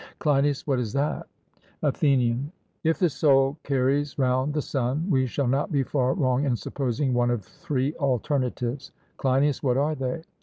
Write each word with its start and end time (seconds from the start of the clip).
CLEINIAS: 0.17 0.65
What 0.65 0.79
is 0.79 0.93
that? 0.93 1.27
ATHENIAN: 1.83 2.51
If 2.83 2.97
the 2.97 3.07
soul 3.07 3.57
carries 3.61 4.17
round 4.17 4.51
the 4.55 4.61
sun, 4.63 5.05
we 5.07 5.27
shall 5.27 5.45
not 5.45 5.71
be 5.71 5.83
far 5.83 6.15
wrong 6.15 6.43
in 6.43 6.55
supposing 6.55 7.13
one 7.13 7.29
of 7.29 7.45
three 7.45 7.93
alternatives. 7.97 8.91
CLEINIAS: 9.17 9.61
What 9.61 9.77
are 9.77 9.93
they? 9.93 10.23